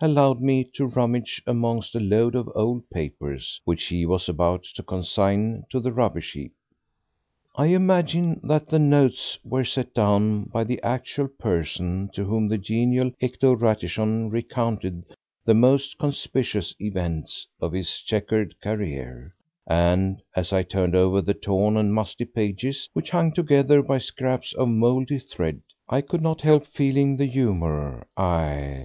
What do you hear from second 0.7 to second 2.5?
rummage amongst a load of